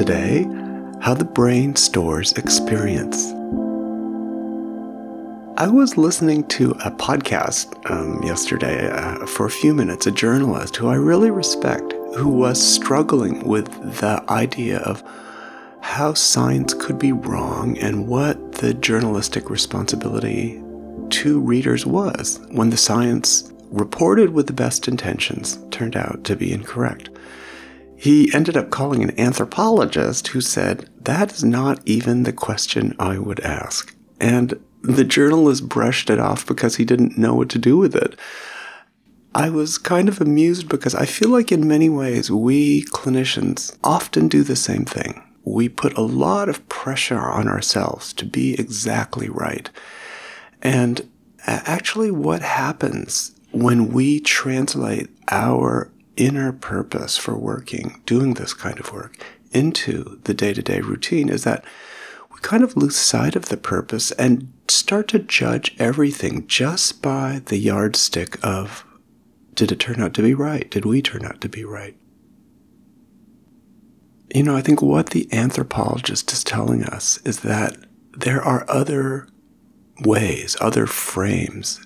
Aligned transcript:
today 0.00 0.48
how 1.02 1.12
the 1.12 1.26
brain 1.26 1.76
stores 1.76 2.32
experience. 2.32 3.32
I 5.60 5.68
was 5.68 5.98
listening 5.98 6.44
to 6.56 6.70
a 6.86 6.90
podcast 6.90 7.66
um, 7.90 8.22
yesterday 8.22 8.90
uh, 8.90 9.26
for 9.26 9.44
a 9.44 9.50
few 9.50 9.74
minutes, 9.74 10.06
a 10.06 10.10
journalist 10.10 10.76
who 10.76 10.88
I 10.88 10.94
really 10.94 11.30
respect, 11.30 11.92
who 12.16 12.30
was 12.30 12.58
struggling 12.58 13.46
with 13.46 13.66
the 14.00 14.24
idea 14.30 14.78
of 14.78 15.02
how 15.82 16.14
science 16.14 16.72
could 16.72 16.98
be 16.98 17.12
wrong 17.12 17.76
and 17.76 18.08
what 18.08 18.52
the 18.52 18.72
journalistic 18.72 19.50
responsibility 19.50 20.62
to 21.10 21.40
readers 21.40 21.84
was 21.84 22.40
when 22.52 22.70
the 22.70 22.78
science 22.78 23.52
reported 23.70 24.30
with 24.30 24.46
the 24.46 24.54
best 24.54 24.88
intentions 24.88 25.58
turned 25.70 25.94
out 25.94 26.24
to 26.24 26.36
be 26.36 26.54
incorrect. 26.54 27.10
He 28.00 28.32
ended 28.32 28.56
up 28.56 28.70
calling 28.70 29.02
an 29.02 29.20
anthropologist 29.20 30.28
who 30.28 30.40
said, 30.40 30.88
That 31.02 31.34
is 31.34 31.44
not 31.44 31.86
even 31.86 32.22
the 32.22 32.32
question 32.32 32.96
I 32.98 33.18
would 33.18 33.40
ask. 33.40 33.94
And 34.18 34.58
the 34.80 35.04
journalist 35.04 35.68
brushed 35.68 36.08
it 36.08 36.18
off 36.18 36.46
because 36.46 36.76
he 36.76 36.86
didn't 36.86 37.18
know 37.18 37.34
what 37.34 37.50
to 37.50 37.58
do 37.58 37.76
with 37.76 37.94
it. 37.94 38.18
I 39.34 39.50
was 39.50 39.76
kind 39.76 40.08
of 40.08 40.18
amused 40.18 40.66
because 40.66 40.94
I 40.94 41.04
feel 41.04 41.28
like 41.28 41.52
in 41.52 41.68
many 41.68 41.90
ways 41.90 42.30
we 42.30 42.84
clinicians 42.84 43.76
often 43.84 44.28
do 44.28 44.44
the 44.44 44.56
same 44.56 44.86
thing. 44.86 45.22
We 45.44 45.68
put 45.68 45.94
a 45.98 46.00
lot 46.00 46.48
of 46.48 46.66
pressure 46.70 47.20
on 47.20 47.48
ourselves 47.48 48.14
to 48.14 48.24
be 48.24 48.54
exactly 48.54 49.28
right. 49.28 49.68
And 50.62 51.06
actually, 51.46 52.10
what 52.10 52.40
happens 52.40 53.38
when 53.52 53.92
we 53.92 54.20
translate 54.20 55.10
our 55.30 55.92
inner 56.20 56.52
purpose 56.52 57.16
for 57.16 57.36
working, 57.36 58.02
doing 58.04 58.34
this 58.34 58.52
kind 58.52 58.78
of 58.78 58.92
work, 58.92 59.16
into 59.52 60.20
the 60.24 60.34
day 60.34 60.52
to 60.52 60.62
day 60.62 60.80
routine 60.80 61.28
is 61.28 61.44
that 61.44 61.64
we 62.32 62.38
kind 62.40 62.62
of 62.62 62.76
lose 62.76 62.96
sight 62.96 63.34
of 63.34 63.46
the 63.46 63.56
purpose 63.56 64.12
and 64.12 64.52
start 64.68 65.08
to 65.08 65.18
judge 65.18 65.74
everything 65.78 66.46
just 66.46 67.02
by 67.02 67.40
the 67.46 67.56
yardstick 67.56 68.38
of 68.44 68.84
did 69.54 69.72
it 69.72 69.80
turn 69.80 70.00
out 70.00 70.14
to 70.14 70.22
be 70.22 70.34
right? 70.34 70.70
Did 70.70 70.84
we 70.84 71.02
turn 71.02 71.24
out 71.24 71.40
to 71.40 71.48
be 71.48 71.64
right? 71.64 71.96
You 74.32 74.44
know, 74.44 74.56
I 74.56 74.60
think 74.60 74.80
what 74.80 75.10
the 75.10 75.28
anthropologist 75.32 76.32
is 76.32 76.44
telling 76.44 76.84
us 76.84 77.18
is 77.24 77.40
that 77.40 77.76
there 78.16 78.40
are 78.42 78.64
other 78.68 79.26
ways, 80.02 80.56
other 80.60 80.86
frames 80.86 81.84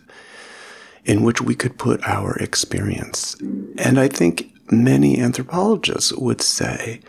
in 1.04 1.22
which 1.22 1.40
we 1.40 1.54
could 1.54 1.78
put 1.78 2.02
our 2.06 2.36
experience. 2.36 3.36
And 3.76 3.98
I 3.98 4.08
think 4.08 4.52
many 4.70 5.20
anthropologists 5.20 6.12
would 6.12 6.40
say 6.40 7.00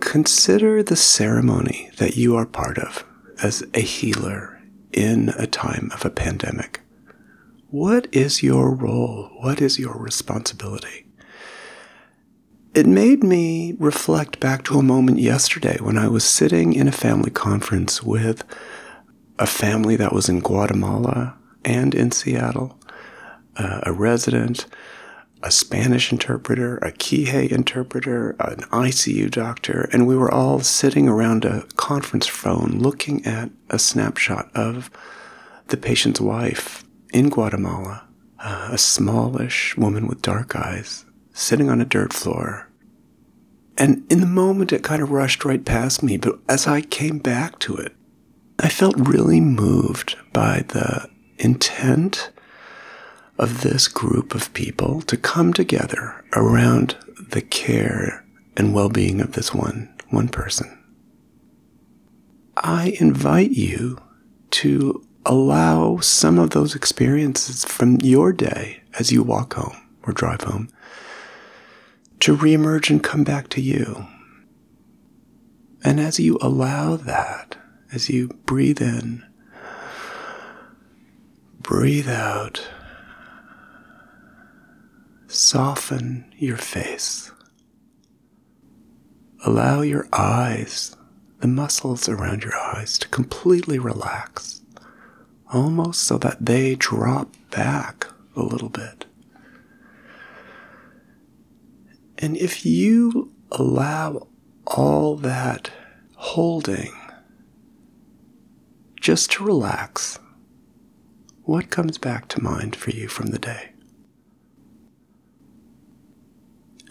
consider 0.00 0.82
the 0.82 0.96
ceremony 0.96 1.90
that 1.98 2.16
you 2.16 2.36
are 2.36 2.46
part 2.46 2.78
of 2.78 3.04
as 3.42 3.62
a 3.74 3.80
healer 3.80 4.60
in 4.92 5.30
a 5.36 5.46
time 5.46 5.90
of 5.94 6.04
a 6.04 6.10
pandemic. 6.10 6.80
What 7.68 8.08
is 8.12 8.42
your 8.42 8.74
role? 8.74 9.30
What 9.38 9.60
is 9.60 9.78
your 9.78 9.96
responsibility? 9.96 11.06
It 12.74 12.86
made 12.86 13.22
me 13.22 13.74
reflect 13.78 14.40
back 14.40 14.64
to 14.64 14.78
a 14.78 14.82
moment 14.82 15.18
yesterday 15.18 15.78
when 15.80 15.98
I 15.98 16.08
was 16.08 16.24
sitting 16.24 16.72
in 16.72 16.88
a 16.88 16.92
family 16.92 17.30
conference 17.30 18.02
with 18.02 18.44
a 19.38 19.46
family 19.46 19.96
that 19.96 20.12
was 20.12 20.28
in 20.28 20.40
Guatemala 20.40 21.36
and 21.64 21.94
in 21.94 22.10
Seattle 22.10 22.78
uh, 23.56 23.80
a 23.84 23.92
resident, 23.92 24.66
a 25.42 25.50
Spanish 25.50 26.12
interpreter, 26.12 26.76
a 26.78 26.92
K'iche' 26.92 27.50
interpreter, 27.50 28.30
an 28.40 28.58
ICU 28.70 29.30
doctor, 29.30 29.88
and 29.92 30.06
we 30.06 30.16
were 30.16 30.30
all 30.30 30.60
sitting 30.60 31.08
around 31.08 31.44
a 31.44 31.62
conference 31.76 32.26
phone 32.26 32.78
looking 32.78 33.24
at 33.24 33.50
a 33.70 33.78
snapshot 33.78 34.50
of 34.54 34.90
the 35.68 35.76
patient's 35.76 36.20
wife 36.20 36.84
in 37.12 37.30
Guatemala, 37.30 38.06
uh, 38.38 38.68
a 38.72 38.78
smallish 38.78 39.76
woman 39.76 40.06
with 40.06 40.22
dark 40.22 40.54
eyes, 40.54 41.06
sitting 41.32 41.70
on 41.70 41.80
a 41.80 41.86
dirt 41.86 42.12
floor. 42.12 42.68
And 43.78 44.04
in 44.12 44.20
the 44.20 44.26
moment, 44.26 44.72
it 44.72 44.82
kind 44.82 45.02
of 45.02 45.10
rushed 45.10 45.44
right 45.44 45.64
past 45.64 46.02
me, 46.02 46.18
but 46.18 46.38
as 46.48 46.66
I 46.66 46.82
came 46.82 47.18
back 47.18 47.58
to 47.60 47.76
it, 47.76 47.94
I 48.58 48.68
felt 48.68 48.94
really 48.98 49.40
moved 49.40 50.16
by 50.34 50.64
the 50.68 51.08
intent 51.38 52.30
of 53.40 53.62
this 53.62 53.88
group 53.88 54.34
of 54.34 54.52
people 54.52 55.00
to 55.00 55.16
come 55.16 55.52
together 55.54 56.22
around 56.36 56.94
the 57.30 57.40
care 57.40 58.22
and 58.54 58.74
well-being 58.74 59.20
of 59.20 59.32
this 59.32 59.54
one 59.54 59.92
one 60.10 60.28
person. 60.28 60.76
I 62.56 62.96
invite 63.00 63.52
you 63.52 63.98
to 64.50 65.02
allow 65.24 65.98
some 66.00 66.38
of 66.38 66.50
those 66.50 66.74
experiences 66.74 67.64
from 67.64 67.96
your 68.02 68.32
day 68.32 68.82
as 68.98 69.10
you 69.10 69.22
walk 69.22 69.54
home 69.54 69.76
or 70.02 70.12
drive 70.12 70.42
home 70.42 70.68
to 72.20 72.36
reemerge 72.36 72.90
and 72.90 73.02
come 73.02 73.24
back 73.24 73.48
to 73.50 73.62
you. 73.62 74.06
And 75.82 75.98
as 75.98 76.20
you 76.20 76.38
allow 76.42 76.96
that, 76.96 77.56
as 77.90 78.10
you 78.10 78.28
breathe 78.44 78.82
in, 78.82 79.24
breathe 81.62 82.08
out, 82.08 82.68
Soften 85.32 86.24
your 86.36 86.56
face. 86.56 87.30
Allow 89.46 89.82
your 89.82 90.08
eyes, 90.12 90.96
the 91.38 91.46
muscles 91.46 92.08
around 92.08 92.42
your 92.42 92.56
eyes, 92.58 92.98
to 92.98 93.06
completely 93.06 93.78
relax, 93.78 94.60
almost 95.52 96.02
so 96.02 96.18
that 96.18 96.44
they 96.44 96.74
drop 96.74 97.32
back 97.52 98.08
a 98.34 98.42
little 98.42 98.70
bit. 98.70 99.06
And 102.18 102.36
if 102.36 102.66
you 102.66 103.32
allow 103.52 104.26
all 104.66 105.14
that 105.14 105.70
holding 106.16 106.92
just 109.00 109.30
to 109.30 109.44
relax, 109.44 110.18
what 111.44 111.70
comes 111.70 111.98
back 111.98 112.26
to 112.28 112.42
mind 112.42 112.74
for 112.74 112.90
you 112.90 113.06
from 113.06 113.28
the 113.28 113.38
day? 113.38 113.69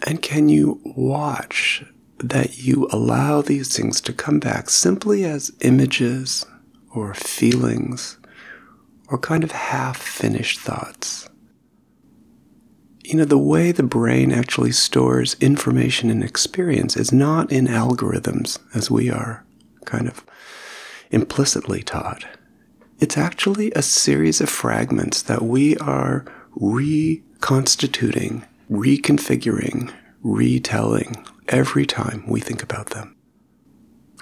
And 0.06 0.22
can 0.22 0.48
you 0.48 0.80
watch 0.84 1.84
that 2.18 2.58
you 2.58 2.88
allow 2.90 3.42
these 3.42 3.74
things 3.76 4.00
to 4.02 4.12
come 4.12 4.40
back 4.40 4.70
simply 4.70 5.24
as 5.24 5.52
images 5.60 6.46
or 6.94 7.14
feelings 7.14 8.18
or 9.08 9.18
kind 9.18 9.44
of 9.44 9.52
half 9.52 9.96
finished 9.96 10.60
thoughts? 10.60 11.28
You 13.04 13.16
know, 13.16 13.24
the 13.24 13.38
way 13.38 13.72
the 13.72 13.82
brain 13.82 14.30
actually 14.30 14.72
stores 14.72 15.36
information 15.40 16.10
and 16.10 16.22
experience 16.22 16.96
is 16.96 17.12
not 17.12 17.50
in 17.50 17.66
algorithms 17.66 18.58
as 18.74 18.90
we 18.90 19.10
are 19.10 19.44
kind 19.84 20.06
of 20.06 20.24
implicitly 21.10 21.82
taught. 21.82 22.24
It's 23.00 23.18
actually 23.18 23.72
a 23.72 23.82
series 23.82 24.40
of 24.40 24.48
fragments 24.48 25.22
that 25.22 25.42
we 25.42 25.76
are 25.78 26.24
reconstituting 26.54 28.44
reconfiguring, 28.70 29.92
retelling 30.22 31.26
every 31.48 31.84
time 31.84 32.24
we 32.26 32.40
think 32.40 32.62
about 32.62 32.90
them. 32.90 33.16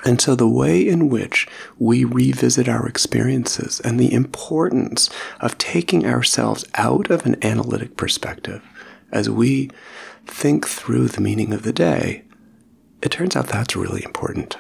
And 0.05 0.21
so, 0.21 0.37
the 0.37 0.49
way 0.49 0.87
in 0.87 1.09
which 1.09 1.49
we 1.77 2.05
revisit 2.05 2.69
our 2.69 2.87
experiences 2.87 3.81
and 3.81 3.99
the 3.99 4.13
importance 4.13 5.11
of 5.41 5.59
taking 5.59 6.07
ourselves 6.07 6.65
out 6.75 7.11
of 7.11 7.27
an 7.27 7.37
analytic 7.45 7.97
perspective 7.97 8.63
as 9.11 9.29
we 9.29 9.71
think 10.25 10.67
through 10.67 11.09
the 11.09 11.21
meaning 11.21 11.53
of 11.53 11.63
the 11.63 11.73
day, 11.73 12.25
it 13.03 13.11
turns 13.11 13.35
out 13.35 13.49
that's 13.49 13.75
really 13.75 14.05
important. 14.05 14.57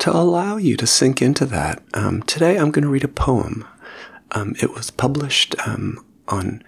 To 0.00 0.16
allow 0.16 0.56
you 0.56 0.76
to 0.78 0.86
sink 0.86 1.22
into 1.22 1.44
that, 1.46 1.82
um, 1.94 2.22
today 2.22 2.56
I'm 2.56 2.70
going 2.70 2.84
to 2.84 2.90
read 2.90 3.04
a 3.04 3.08
poem. 3.08 3.66
Um, 4.32 4.54
it 4.60 4.72
was 4.72 4.90
published 4.90 5.54
um, 5.66 6.04
on 6.30 6.62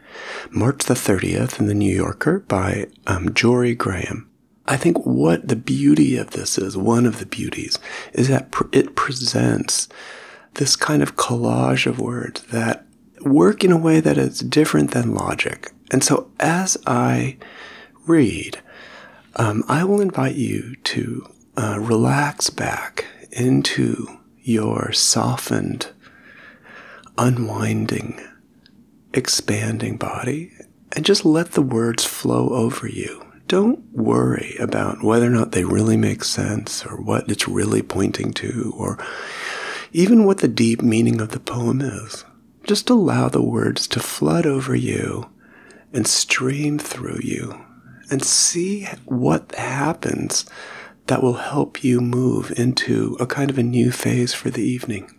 March 0.50 0.84
the 0.84 0.94
30th 0.94 1.58
in 1.58 1.66
the 1.66 1.74
New 1.74 1.94
Yorker 1.94 2.40
by 2.40 2.88
um, 3.06 3.30
Jorie 3.30 3.76
Graham. 3.76 4.28
I 4.66 4.76
think 4.76 5.04
what 5.04 5.48
the 5.48 5.56
beauty 5.56 6.16
of 6.16 6.30
this 6.30 6.58
is, 6.58 6.76
one 6.76 7.06
of 7.06 7.18
the 7.18 7.26
beauties, 7.26 7.78
is 8.12 8.28
that 8.28 8.50
pr- 8.50 8.64
it 8.72 8.94
presents 8.94 9.88
this 10.54 10.76
kind 10.76 11.02
of 11.02 11.16
collage 11.16 11.86
of 11.86 11.98
words 11.98 12.42
that 12.44 12.84
work 13.22 13.64
in 13.64 13.72
a 13.72 13.78
way 13.78 14.00
that 14.00 14.18
is 14.18 14.40
different 14.40 14.92
than 14.92 15.14
logic. 15.14 15.72
And 15.90 16.04
so 16.04 16.30
as 16.38 16.76
I 16.86 17.38
read, 18.06 18.60
um, 19.36 19.64
I 19.68 19.84
will 19.84 20.00
invite 20.00 20.36
you 20.36 20.76
to 20.76 21.28
uh, 21.56 21.78
relax 21.80 22.50
back 22.50 23.06
into 23.30 24.18
your 24.42 24.92
softened, 24.92 25.88
unwinding 27.16 28.20
expanding 29.14 29.96
body 29.96 30.52
and 30.92 31.04
just 31.04 31.24
let 31.24 31.52
the 31.52 31.62
words 31.62 32.04
flow 32.04 32.50
over 32.50 32.86
you. 32.88 33.24
don't 33.48 33.84
worry 33.92 34.56
about 34.58 35.02
whether 35.02 35.26
or 35.26 35.30
not 35.30 35.52
they 35.52 35.64
really 35.64 35.96
make 35.96 36.24
sense 36.24 36.86
or 36.86 36.96
what 37.00 37.28
it's 37.30 37.46
really 37.46 37.82
pointing 37.82 38.32
to 38.32 38.72
or 38.78 38.96
even 39.92 40.24
what 40.24 40.38
the 40.38 40.48
deep 40.48 40.80
meaning 40.80 41.20
of 41.20 41.30
the 41.30 41.40
poem 41.40 41.80
is. 41.82 42.24
Just 42.64 42.88
allow 42.88 43.28
the 43.28 43.42
words 43.42 43.86
to 43.88 44.00
flood 44.00 44.46
over 44.46 44.74
you 44.74 45.28
and 45.92 46.06
stream 46.06 46.78
through 46.78 47.20
you 47.22 47.62
and 48.10 48.24
see 48.24 48.84
what 49.04 49.54
happens 49.54 50.46
that 51.06 51.22
will 51.22 51.34
help 51.34 51.84
you 51.84 52.00
move 52.00 52.52
into 52.56 53.16
a 53.20 53.26
kind 53.26 53.50
of 53.50 53.58
a 53.58 53.62
new 53.62 53.90
phase 53.90 54.32
for 54.32 54.48
the 54.48 54.62
evening. 54.62 55.10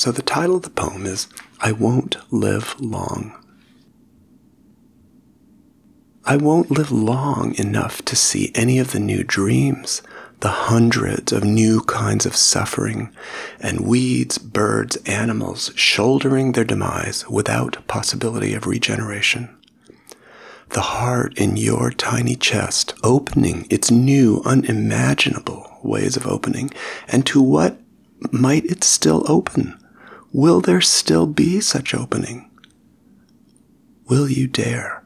So, 0.00 0.10
the 0.10 0.22
title 0.22 0.56
of 0.56 0.62
the 0.62 0.70
poem 0.70 1.04
is 1.04 1.28
I 1.60 1.72
Won't 1.72 2.16
Live 2.32 2.74
Long. 2.80 3.34
I 6.24 6.38
won't 6.38 6.70
live 6.70 6.90
long 6.90 7.54
enough 7.56 8.00
to 8.06 8.16
see 8.16 8.50
any 8.54 8.78
of 8.78 8.92
the 8.92 8.98
new 8.98 9.22
dreams, 9.22 10.00
the 10.40 10.48
hundreds 10.48 11.32
of 11.32 11.44
new 11.44 11.82
kinds 11.82 12.24
of 12.24 12.34
suffering, 12.34 13.14
and 13.60 13.82
weeds, 13.82 14.38
birds, 14.38 14.96
animals 15.04 15.70
shouldering 15.74 16.52
their 16.52 16.64
demise 16.64 17.28
without 17.28 17.86
possibility 17.86 18.54
of 18.54 18.66
regeneration 18.66 19.54
the 20.70 20.80
heart 20.80 21.36
in 21.36 21.58
your 21.58 21.90
tiny 21.90 22.36
chest 22.36 22.94
opening 23.02 23.66
its 23.68 23.90
new, 23.90 24.40
unimaginable 24.46 25.78
ways 25.82 26.16
of 26.16 26.26
opening, 26.26 26.70
and 27.08 27.26
to 27.26 27.42
what 27.42 27.78
might 28.32 28.64
it 28.64 28.82
still 28.82 29.30
open? 29.30 29.76
Will 30.32 30.60
there 30.60 30.80
still 30.80 31.26
be 31.26 31.60
such 31.60 31.94
opening? 31.94 32.50
Will 34.08 34.28
you 34.28 34.46
dare? 34.46 35.04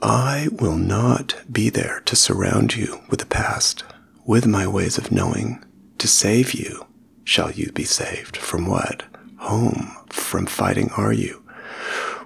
I 0.00 0.48
will 0.50 0.76
not 0.76 1.42
be 1.50 1.70
there 1.70 2.00
to 2.06 2.16
surround 2.16 2.76
you 2.76 3.02
with 3.08 3.20
the 3.20 3.26
past, 3.26 3.84
with 4.26 4.46
my 4.46 4.66
ways 4.66 4.98
of 4.98 5.12
knowing. 5.12 5.64
To 5.98 6.08
save 6.08 6.54
you, 6.54 6.86
shall 7.24 7.52
you 7.52 7.70
be 7.72 7.84
saved? 7.84 8.36
From 8.36 8.66
what? 8.66 9.04
Home, 9.38 9.96
from 10.08 10.46
fighting 10.46 10.90
are 10.96 11.12
you? 11.12 11.42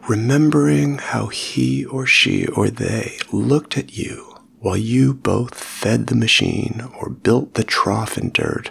remembering 0.08 0.99
how 0.99 1.26
he 1.26 1.84
or 1.87 2.06
she 2.06 2.46
or 2.46 2.70
they 2.70 3.19
looked 3.32 3.76
at 3.76 3.96
you 3.96 4.37
while 4.61 4.76
you 4.76 5.12
both 5.12 5.55
fed 5.55 6.06
the 6.06 6.14
machine 6.14 6.88
or 6.99 7.11
built 7.11 7.55
the 7.55 7.64
trough 7.64 8.17
in 8.17 8.31
dirt, 8.31 8.70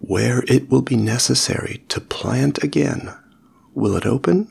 where 0.00 0.44
it 0.48 0.70
will 0.70 0.82
be 0.82 0.96
necessary 0.96 1.84
to 1.88 2.00
plant 2.00 2.62
again. 2.62 3.14
Will 3.74 3.96
it 3.96 4.06
open? 4.06 4.50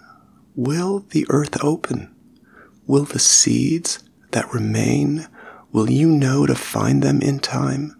Will 0.55 1.05
the 1.09 1.25
earth 1.29 1.63
open? 1.63 2.13
Will 2.85 3.05
the 3.05 3.19
seeds 3.19 3.99
that 4.31 4.53
remain, 4.53 5.27
will 5.71 5.89
you 5.89 6.07
know 6.09 6.45
to 6.45 6.55
find 6.55 7.01
them 7.01 7.21
in 7.21 7.39
time? 7.39 7.95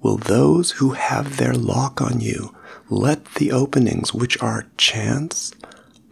Will 0.00 0.16
those 0.16 0.72
who 0.72 0.90
have 0.90 1.36
their 1.36 1.54
lock 1.54 2.00
on 2.00 2.20
you 2.20 2.54
let 2.88 3.24
the 3.34 3.52
openings 3.52 4.14
which 4.14 4.40
are 4.40 4.66
chance, 4.76 5.52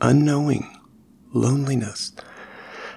unknowing, 0.01 0.69
loneliness, 1.33 2.13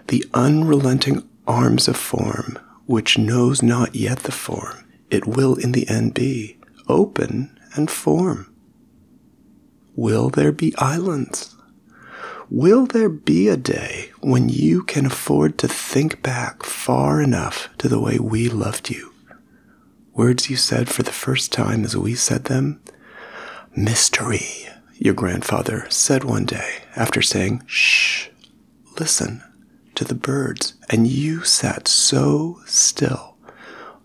the 0.07 0.25
unrelenting 0.33 1.27
arms 1.47 1.87
of 1.87 1.95
form, 1.95 2.57
which 2.85 3.17
knows 3.17 3.61
not 3.61 3.95
yet 3.95 4.19
the 4.19 4.31
form, 4.31 4.83
it 5.09 5.27
will 5.27 5.55
in 5.55 5.71
the 5.71 5.87
end 5.87 6.13
be 6.13 6.58
open 6.89 7.57
and 7.75 7.89
form. 7.89 8.53
Will 9.95 10.29
there 10.29 10.51
be 10.51 10.75
islands? 10.77 11.55
Will 12.49 12.85
there 12.85 13.09
be 13.09 13.47
a 13.47 13.57
day 13.57 14.11
when 14.21 14.49
you 14.49 14.83
can 14.83 15.05
afford 15.05 15.57
to 15.59 15.67
think 15.67 16.21
back 16.23 16.63
far 16.63 17.21
enough 17.21 17.69
to 17.77 17.87
the 17.87 17.99
way 17.99 18.17
we 18.17 18.49
loved 18.49 18.89
you? 18.89 19.13
Words 20.13 20.49
you 20.49 20.57
said 20.57 20.89
for 20.89 21.03
the 21.03 21.11
first 21.11 21.53
time 21.53 21.85
as 21.85 21.95
we 21.95 22.15
said 22.15 22.45
them? 22.45 22.81
Mystery 23.75 24.69
your 25.01 25.13
grandfather 25.13 25.85
said 25.89 26.25
one 26.25 26.45
day 26.45 26.79
after 26.93 27.21
saying, 27.21 27.63
Shh, 27.65 28.27
listen 28.99 29.41
to 29.95 30.03
the 30.03 30.13
birds, 30.13 30.73
and 30.89 31.07
you 31.07 31.45
sat 31.45 31.87
so 31.87 32.59
still, 32.65 33.37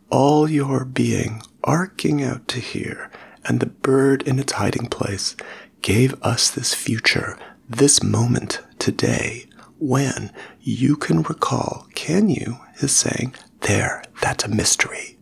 all 0.09 0.49
your 0.49 0.85
being 0.85 1.43
arcing 1.65 2.23
out 2.23 2.47
to 2.49 2.61
here, 2.61 3.11
and 3.45 3.61
the 3.61 3.67
bird 3.67 4.23
in 4.23 4.39
its 4.39 4.53
hiding 4.53 4.87
place 4.87 5.37
gave 5.83 6.15
us 6.23 6.51
this 6.51 6.73
future, 6.75 7.39
this 7.69 8.03
moment 8.03 8.61
today, 8.79 9.47
when 9.79 10.31
you 10.61 10.97
can 10.97 11.23
recall, 11.23 11.87
can 11.95 12.29
you, 12.29 12.59
his 12.77 12.95
saying, 12.95 13.35
There, 13.61 14.03
that's 14.23 14.45
a 14.45 14.49
mystery. 14.49 15.19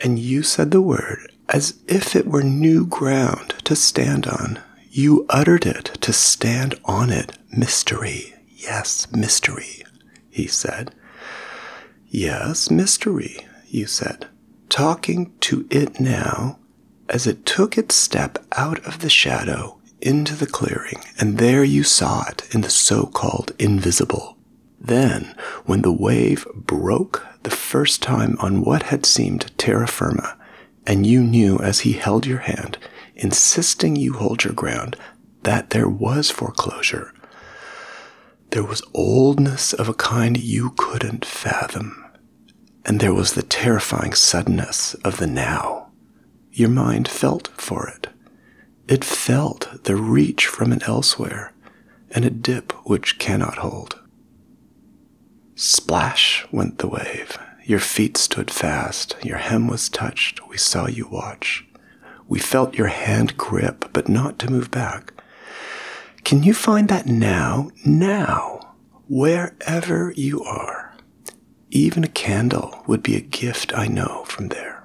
And 0.00 0.18
you 0.18 0.42
said 0.42 0.70
the 0.70 0.80
word, 0.80 1.32
as 1.48 1.80
if 1.86 2.14
it 2.14 2.26
were 2.26 2.42
new 2.42 2.84
ground 2.86 3.54
to 3.64 3.74
stand 3.74 4.26
on. 4.26 4.60
You 4.90 5.26
uttered 5.28 5.66
it 5.66 5.86
to 6.02 6.12
stand 6.12 6.78
on 6.84 7.10
it. 7.10 7.38
Mystery. 7.56 8.34
Yes, 8.48 9.10
mystery, 9.12 9.84
he 10.28 10.46
said. 10.46 10.94
Yes, 12.08 12.70
mystery, 12.70 13.46
you 13.68 13.86
said, 13.86 14.26
talking 14.68 15.32
to 15.40 15.66
it 15.70 16.00
now 16.00 16.58
as 17.08 17.26
it 17.26 17.46
took 17.46 17.78
its 17.78 17.94
step 17.94 18.44
out 18.52 18.84
of 18.86 19.00
the 19.00 19.10
shadow 19.10 19.78
into 20.00 20.34
the 20.34 20.46
clearing, 20.46 21.02
and 21.18 21.38
there 21.38 21.64
you 21.64 21.82
saw 21.82 22.26
it 22.28 22.48
in 22.54 22.60
the 22.60 22.70
so 22.70 23.06
called 23.06 23.52
invisible. 23.58 24.36
Then, 24.80 25.34
when 25.64 25.82
the 25.82 25.92
wave 25.92 26.46
broke 26.54 27.26
the 27.42 27.50
first 27.50 28.02
time 28.02 28.36
on 28.40 28.62
what 28.62 28.84
had 28.84 29.04
seemed 29.04 29.56
terra 29.58 29.88
firma, 29.88 30.36
and 30.86 31.06
you 31.06 31.22
knew 31.22 31.58
as 31.58 31.80
he 31.80 31.92
held 31.92 32.26
your 32.26 32.38
hand, 32.38 32.78
insisting 33.16 33.96
you 33.96 34.14
hold 34.14 34.44
your 34.44 34.52
ground, 34.52 34.96
that 35.42 35.70
there 35.70 35.88
was 35.88 36.30
foreclosure. 36.30 37.12
There 38.50 38.64
was 38.64 38.82
oldness 38.94 39.72
of 39.72 39.88
a 39.88 39.94
kind 39.94 40.38
you 40.38 40.70
couldn't 40.76 41.24
fathom, 41.24 42.04
and 42.88 43.00
there 43.00 43.12
was 43.12 43.34
the 43.34 43.42
terrifying 43.42 44.14
suddenness 44.14 44.94
of 45.04 45.18
the 45.18 45.26
now. 45.26 45.90
Your 46.52 46.70
mind 46.70 47.06
felt 47.06 47.48
for 47.48 47.86
it. 47.86 48.06
It 48.88 49.04
felt 49.04 49.84
the 49.84 49.94
reach 49.94 50.46
from 50.46 50.72
an 50.72 50.82
elsewhere, 50.84 51.52
and 52.10 52.24
a 52.24 52.30
dip 52.30 52.72
which 52.88 53.18
cannot 53.18 53.58
hold. 53.58 54.00
Splash 55.54 56.46
went 56.50 56.78
the 56.78 56.88
wave, 56.88 57.38
your 57.62 57.78
feet 57.78 58.16
stood 58.16 58.50
fast, 58.50 59.16
your 59.22 59.36
hem 59.36 59.68
was 59.68 59.90
touched, 59.90 60.48
we 60.48 60.56
saw 60.56 60.86
you 60.86 61.06
watch. 61.08 61.66
We 62.26 62.38
felt 62.38 62.74
your 62.74 62.86
hand 62.86 63.36
grip, 63.36 63.90
but 63.92 64.08
not 64.08 64.38
to 64.38 64.50
move 64.50 64.70
back. 64.70 65.12
Can 66.24 66.42
you 66.42 66.54
find 66.54 66.88
that 66.88 67.04
now, 67.04 67.70
now, 67.84 68.76
wherever 69.08 70.14
you 70.16 70.42
are? 70.42 70.87
Even 71.70 72.02
a 72.02 72.08
candle 72.08 72.82
would 72.86 73.02
be 73.02 73.16
a 73.16 73.20
gift, 73.20 73.72
I 73.76 73.88
know, 73.88 74.24
from 74.24 74.48
there. 74.48 74.84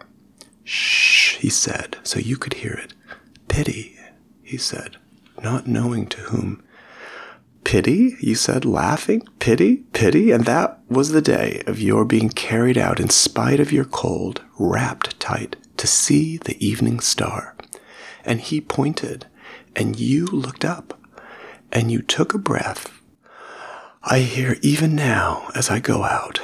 Shh, 0.66 1.38
he 1.38 1.50
said, 1.50 1.98
so 2.04 2.20
you 2.20 2.36
could 2.38 2.56
hear 2.56 2.74
it. 2.74 2.94
Pity, 3.48 3.98
he 4.42 4.58
said, 4.58 4.98
not 5.42 5.66
knowing 5.68 6.08
to 6.08 6.18
whom. 6.22 6.62
Pity, 7.64 8.16
you 8.20 8.36
said, 8.36 8.66
laughing? 8.66 9.24
Pity, 9.40 9.78
pity? 9.94 10.32
And 10.32 10.46
that 10.46 10.80
was 10.90 11.10
the 11.10 11.22
day 11.22 11.64
of 11.66 11.80
your 11.80 12.04
being 12.04 12.30
carried 12.30 12.78
out 12.78 13.00
in 13.00 13.10
spite 13.10 13.62
of 13.62 13.72
your 13.72 13.86
cold, 13.86 14.42
wrapped 14.60 15.18
tight, 15.20 15.56
to 15.78 15.88
see 15.88 16.38
the 16.38 16.64
evening 16.66 17.00
star. 17.00 17.56
And 18.26 18.42
he 18.42 18.60
pointed, 18.60 19.28
and 19.76 19.98
you 19.98 20.26
looked 20.26 20.66
up, 20.66 21.00
and 21.72 21.92
you 21.92 22.02
took 22.02 22.34
a 22.34 22.38
breath. 22.38 22.92
I 24.04 24.20
hear 24.20 24.58
even 24.62 24.96
now 24.96 25.50
as 25.56 25.70
I 25.70 25.80
go 25.80 26.04
out 26.04 26.42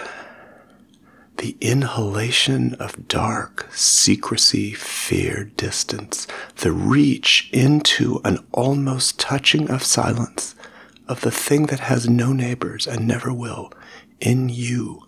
the 1.40 1.58
inhalation 1.62 2.74
of 2.76 3.08
dark, 3.08 3.70
secrecy, 3.72 4.74
fear, 4.74 5.46
distance, 5.56 6.28
the 6.58 6.72
reach 6.72 7.50
into 7.54 8.20
an 8.26 8.38
almost 8.52 9.18
touching 9.18 9.70
of 9.72 9.82
silence 9.82 10.54
of 11.08 11.22
the 11.22 11.32
thing 11.32 11.68
that 11.68 11.80
has 11.80 12.10
no 12.10 12.34
neighbors 12.34 12.86
and 12.86 13.08
never 13.08 13.34
will, 13.34 13.72
in 14.20 14.50
you, 14.50 15.08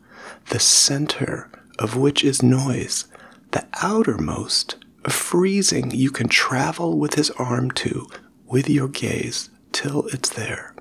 the 0.50 0.60
center 0.60 1.52
of 1.78 1.98
which 1.98 2.24
is 2.24 2.42
noise, 2.42 3.08
the 3.52 3.68
outermost, 3.82 4.78
a 5.04 5.10
freezing 5.10 5.92
you 5.92 6.10
can 6.10 6.30
travel 6.30 6.98
with 6.98 7.16
his 7.16 7.30
arm 7.32 7.70
to, 7.72 8.08
with 8.46 8.70
your 8.70 8.88
gaze, 8.88 9.50
till 9.74 10.08
it's 10.08 10.30
there. 10.30 10.74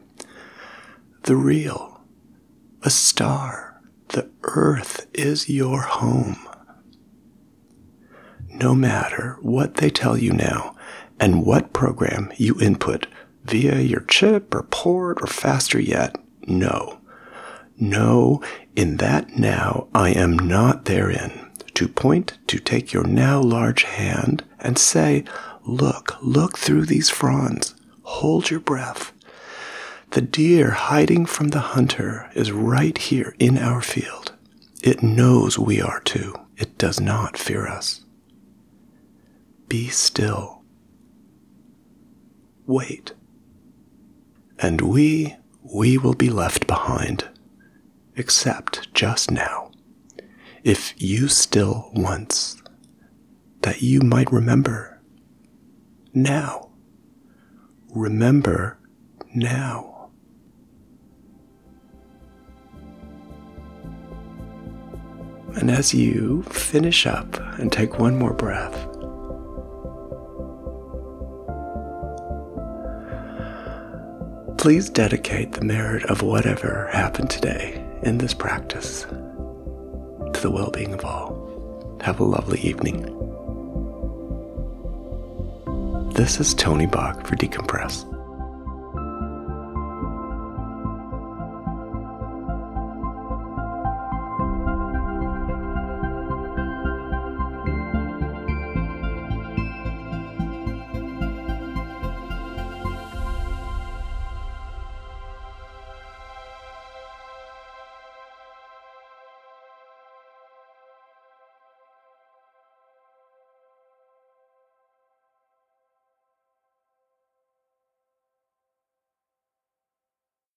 The 1.25 1.37
real, 1.37 2.00
a 2.83 2.90
star, 2.90 3.69
the 4.10 4.28
earth 4.42 5.06
is 5.14 5.48
your 5.48 5.82
home. 5.82 6.36
No 8.48 8.74
matter 8.74 9.38
what 9.40 9.76
they 9.76 9.90
tell 9.90 10.16
you 10.16 10.32
now 10.32 10.74
and 11.18 11.44
what 11.44 11.72
program 11.72 12.32
you 12.36 12.60
input 12.60 13.06
via 13.44 13.80
your 13.80 14.00
chip 14.02 14.54
or 14.54 14.64
port 14.64 15.18
or 15.22 15.26
faster 15.26 15.80
yet, 15.80 16.16
no. 16.46 17.00
No, 17.78 18.42
in 18.76 18.98
that 18.98 19.38
now 19.38 19.88
I 19.94 20.10
am 20.10 20.36
not 20.38 20.84
therein. 20.84 21.48
To 21.74 21.88
point, 21.88 22.36
to 22.48 22.58
take 22.58 22.92
your 22.92 23.06
now 23.06 23.40
large 23.40 23.84
hand 23.84 24.44
and 24.58 24.76
say, 24.76 25.24
Look, 25.64 26.16
look 26.20 26.58
through 26.58 26.86
these 26.86 27.08
fronds. 27.08 27.74
Hold 28.02 28.50
your 28.50 28.60
breath. 28.60 29.12
The 30.10 30.20
deer 30.20 30.72
hiding 30.72 31.24
from 31.26 31.48
the 31.48 31.60
hunter 31.60 32.28
is 32.34 32.50
right 32.50 32.98
here 32.98 33.34
in 33.38 33.56
our 33.56 33.80
field. 33.80 34.32
It 34.82 35.04
knows 35.04 35.56
we 35.56 35.80
are 35.80 36.00
too. 36.00 36.34
It 36.56 36.76
does 36.78 37.00
not 37.00 37.38
fear 37.38 37.68
us. 37.68 38.04
Be 39.68 39.86
still. 39.88 40.62
Wait. 42.66 43.12
And 44.58 44.80
we, 44.80 45.36
we 45.62 45.96
will 45.96 46.14
be 46.14 46.28
left 46.28 46.66
behind, 46.66 47.28
except 48.16 48.92
just 48.92 49.30
now. 49.30 49.70
If 50.64 50.92
you 51.00 51.28
still 51.28 51.90
once, 51.94 52.60
that 53.62 53.80
you 53.80 54.00
might 54.00 54.32
remember 54.32 55.00
now. 56.12 56.70
Remember 57.90 58.78
now. 59.34 59.89
And 65.57 65.71
as 65.71 65.92
you 65.92 66.42
finish 66.45 67.07
up 67.07 67.38
and 67.59 67.73
take 67.73 67.99
one 67.99 68.19
more 68.19 68.33
breath, 68.33 68.75
please 74.59 74.88
dedicate 74.90 75.52
the 75.52 75.64
merit 75.64 76.04
of 76.04 76.23
whatever 76.23 76.88
happened 76.92 77.30
today 77.30 77.85
in 78.02 78.19
this 78.19 78.35
practice 78.35 79.02
to 79.02 80.38
the 80.40 80.50
well 80.50 80.71
being 80.71 80.95
of 80.95 81.04
all. 81.04 81.99
Have 82.02 82.21
a 82.21 82.25
lovely 82.25 82.61
evening. 82.61 83.16
This 86.14 86.38
is 86.40 86.54
Tony 86.54 86.87
Back 86.87 87.26
for 87.26 87.37
Decompress. 87.37 88.04